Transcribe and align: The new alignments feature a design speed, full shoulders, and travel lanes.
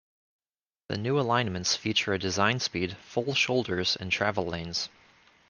The 0.87 0.97
new 0.97 1.19
alignments 1.19 1.75
feature 1.75 2.11
a 2.11 2.17
design 2.17 2.59
speed, 2.59 2.97
full 3.03 3.35
shoulders, 3.35 3.95
and 3.95 4.11
travel 4.11 4.47
lanes. 4.47 4.89